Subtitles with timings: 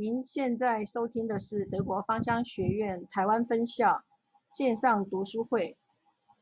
[0.00, 4.02] 您现在收听的是德国芳香学院台湾分校
[4.48, 5.76] 线上读书会。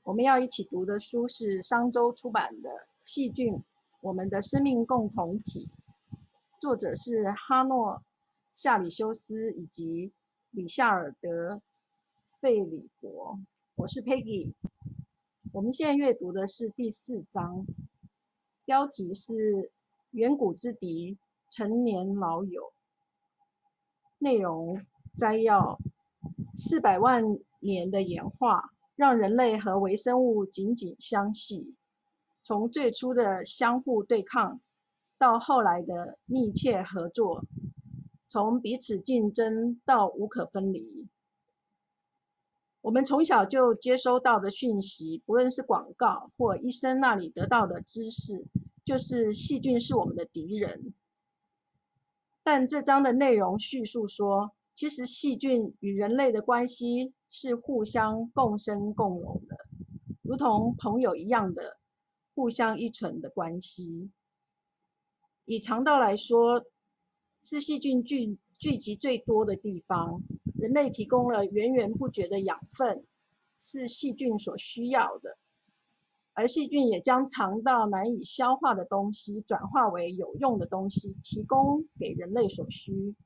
[0.05, 2.71] 我们要一起读的书是商周出版的
[3.03, 3.61] 《细菌：
[4.01, 5.69] 我们的生命共同体》，
[6.61, 7.95] 作者是哈诺·
[8.55, 10.13] 夏里修斯以及
[10.53, 11.57] 里夏尔德·
[12.41, 13.41] 费里伯。
[13.75, 14.53] 我是 Peggy。
[15.53, 17.67] 我们现在阅读的是第四章，
[18.65, 19.73] 标题是
[20.15, 21.19] “远古之敌，
[21.51, 22.73] 陈年老友”。
[24.19, 24.81] 内容
[25.15, 25.79] 摘要：
[26.55, 28.73] 四百万年的演化。
[28.99, 31.77] 让人类和微生物紧紧相系，
[32.43, 34.61] 从最初的相互对抗，
[35.17, 37.45] 到后来的密切合作，
[38.27, 41.07] 从彼此竞争到无可分离。
[42.81, 48.45] 我们从小就接收到的讯息，不论是广告或医生那里得到的知识，
[48.85, 50.93] 就是细菌是我们的敌人。
[52.51, 57.13] 但这章的内容叙述说，其实细菌与人类的关系。
[57.29, 59.55] 是互相共生共荣的，
[60.23, 61.77] 如同朋友一样的
[62.35, 64.11] 互相依存的关系。
[65.45, 66.65] 以肠道来说，
[67.43, 70.23] 是细菌聚聚集最多的地方，
[70.59, 73.05] 人类提供了源源不绝的养分，
[73.59, 75.37] 是细菌所需要的，
[76.39, 83.17] 而细菌也将肠道难以消化的东西转化为有用的东西，提供给人类所需。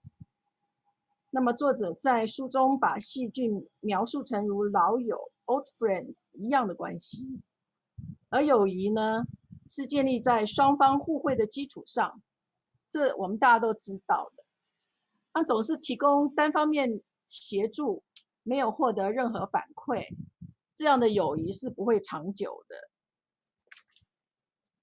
[1.29, 7.29] 那么，作者在书中把细菌描述成如老友 （old friends） 一样的关系，
[8.31, 9.25] 而友谊呢，
[9.67, 12.23] 是建立在双方互惠的基础上。
[12.91, 14.43] 这我们大家都知道的。
[15.35, 18.03] 那总是提供单方面协助，
[18.43, 20.03] 没有获得任何反馈，
[20.75, 22.89] 这样的友谊是不会长久的。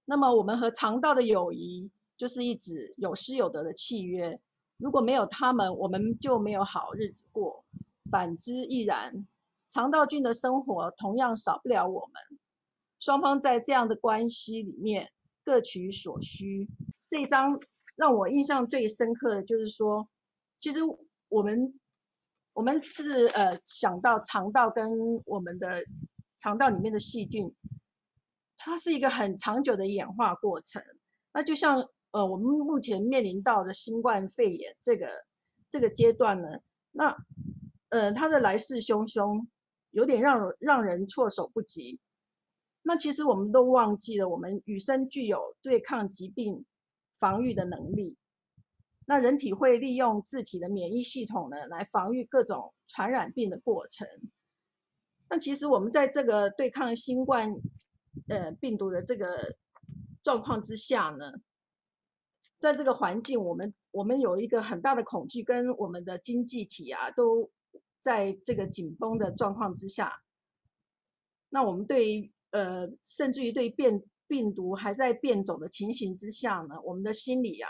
[0.09, 4.39] 那么，我们和肠道的友谊，就是一纸有失有得的契约。
[4.77, 7.63] 如果没有他们，我们就没有好日子过；
[8.09, 9.27] 反之亦然。
[9.69, 12.39] 肠道菌的生活同样少不了我们。
[12.99, 15.11] 双方在这样的关系里面
[15.43, 16.67] 各取所需。
[17.07, 17.59] 这一章
[17.95, 20.09] 让我印象最深刻的就是说，
[20.57, 20.79] 其实
[21.27, 21.79] 我们
[22.53, 24.91] 我们是呃想到肠道跟
[25.25, 25.83] 我们的
[26.39, 27.53] 肠道里面的细菌，
[28.69, 30.81] 它是一个很长久的演化过程。
[31.33, 31.89] 那就像。
[32.11, 35.07] 呃，我们目前面临到的新冠肺炎这个
[35.69, 36.47] 这个阶段呢，
[36.89, 37.15] 那
[37.89, 39.45] 呃，它的来势汹汹，
[39.91, 41.99] 有点让让人措手不及。
[42.81, 46.65] 那其实我们都忘记了，我们与生具有对抗疾病
[47.19, 48.17] 防御的能力。
[49.05, 54.07] 那人体会利用自体的免疫系统呢，来防御各种传染病的过程。
[55.29, 57.53] 那其实我们在这个对抗新冠
[58.27, 59.57] 呃病毒的这个
[60.21, 61.33] 状况之下呢。
[62.59, 67.49] 在这个环境，我们我们有一个很大的恐惧，跟我们的经济体啊，都
[68.01, 70.21] 在这个紧绷的状况之下。
[71.47, 77.69] 那我们对呃，甚至于对变病毒还在变种的情形之下呢，我们的心理啊，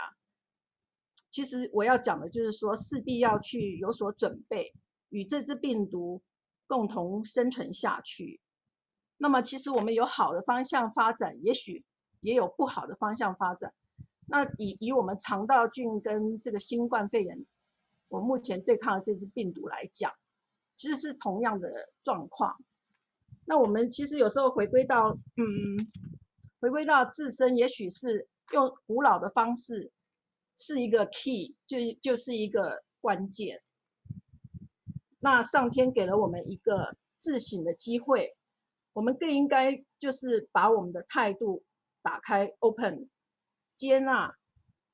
[1.30, 4.74] 其实我要讲的就是说，势必要去有所准备，
[5.10, 6.20] 与这只病毒
[6.66, 8.40] 共同生存下去。
[9.22, 11.84] 那么，其实我们有好的方向发展，也许
[12.22, 13.70] 也有不好的方向发展。
[14.24, 17.44] 那以以我们肠道菌跟这个新冠肺炎，
[18.08, 20.10] 我目前对抗的这支病毒来讲，
[20.74, 22.56] 其实是同样的状况。
[23.44, 25.44] 那我们其实有时候回归到，嗯，
[26.58, 29.92] 回归到自身，也许是用古老的方式，
[30.56, 33.60] 是一个 key，就就是一个关键。
[35.18, 38.34] 那上天给了我们一个自省的机会，
[38.92, 41.64] 我们更应该就是把我们的态度
[42.02, 43.08] 打开，open。
[43.76, 44.36] 接纳，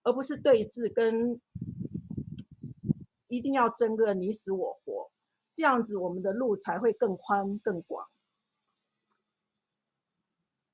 [0.04, 1.40] 而不是对峙，跟
[3.26, 5.10] 一定要争个你死我活，
[5.52, 8.08] 这样子我们的路才会更宽更广。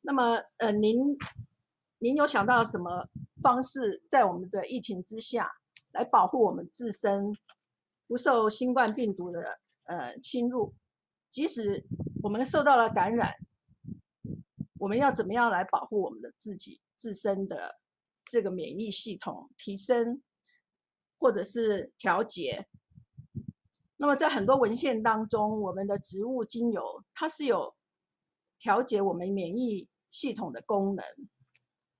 [0.03, 1.17] 那么，呃，您
[2.01, 3.09] 您有想到什么
[3.43, 5.51] 方式，在我们的疫情之下，
[5.93, 7.35] 来保护我们自身
[8.07, 10.75] 不受新冠病毒的呃侵入？
[11.31, 11.83] 即使
[12.23, 13.35] 我们受到了感染，
[14.79, 17.81] 我们要怎么样来保护我们的自己自身的？
[18.31, 20.23] 这个免疫系统提升，
[21.19, 22.67] 或者是调节。
[23.97, 27.75] 那么在很多文献当中，我们的植物精油它是有
[28.59, 31.05] 调节我们免疫系统的功能。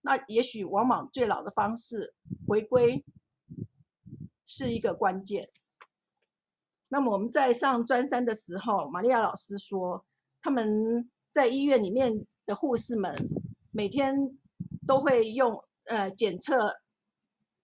[0.01, 2.15] 那也许往往最老的方式
[2.49, 3.05] 回归
[4.47, 5.51] 是一个关键。
[6.89, 10.07] 那么我们在上专三的时候，玛利亚老师说，
[10.43, 13.17] 他们在医院里面的护士们
[13.71, 14.39] 每天
[14.87, 15.65] 都会用。
[15.87, 16.81] 呃，检测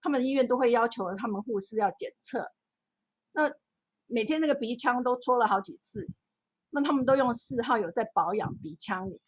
[0.02, 2.50] 他们医院都会要求他们护士要检测，
[3.30, 3.48] 那
[4.06, 6.08] 每天那个鼻腔都戳了好几次，
[6.70, 9.20] 那他们都用四号有在保养鼻腔里，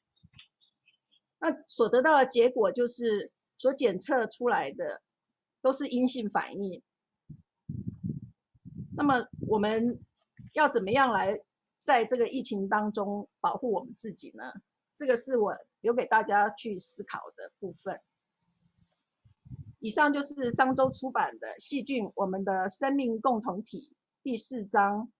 [1.38, 5.00] 那所得到的结果就是所检测出来的
[5.62, 6.82] 都是阴性反应。
[8.96, 10.00] 那么我们
[10.52, 11.40] 要怎么样来
[11.82, 14.52] 在这个疫情当中保护我们自己呢？
[14.94, 18.00] 这个是我留给大家去思考的部分。
[19.78, 23.92] 以上就是上周出版的《细菌：我们的生命共同体》
[24.22, 25.10] 第四章